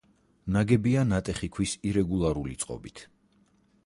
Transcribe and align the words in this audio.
ნაგებია 0.53 1.03
ნატეხი 1.09 1.49
ქვის 1.57 1.73
ირეგულარული 1.89 2.57
წყობით. 2.65 3.03